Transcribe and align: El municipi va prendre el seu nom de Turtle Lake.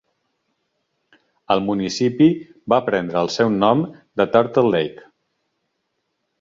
El 1.55 1.61
municipi 1.67 2.31
va 2.75 2.81
prendre 2.89 3.21
el 3.23 3.31
seu 3.37 3.55
nom 3.59 3.87
de 4.21 4.29
Turtle 4.35 4.67
Lake. 4.77 5.09